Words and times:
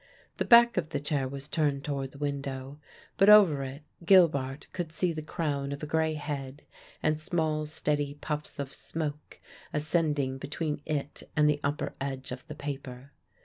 The 0.37 0.45
back 0.45 0.77
of 0.77 0.89
the 0.89 0.99
chair 0.99 1.27
was 1.27 1.47
turned 1.47 1.83
toward 1.83 2.09
the 2.09 2.17
window, 2.17 2.79
but 3.17 3.29
over 3.29 3.61
it 3.61 3.83
Gilbart 4.03 4.65
could 4.73 4.91
see 4.91 5.13
the 5.13 5.21
crown 5.21 5.71
of 5.71 5.83
a 5.83 5.85
grey 5.85 6.15
head 6.15 6.63
and 7.03 7.19
small, 7.21 7.67
steady 7.67 8.15
puffs 8.15 8.57
of 8.57 8.73
smoke 8.73 9.39
ascending 9.71 10.39
between 10.39 10.81
it 10.87 11.29
and 11.35 11.47
the 11.47 11.59
upper 11.63 11.93
edge 12.01 12.31
of 12.31 12.47
the 12.47 12.55
paper. 12.55 13.11